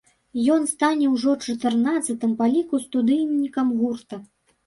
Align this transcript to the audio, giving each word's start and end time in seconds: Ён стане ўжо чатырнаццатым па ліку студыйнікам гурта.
Ён 0.53 0.63
стане 0.69 1.09
ўжо 1.15 1.33
чатырнаццатым 1.49 2.33
па 2.41 2.45
ліку 2.53 2.81
студыйнікам 2.87 3.67
гурта. 3.83 4.15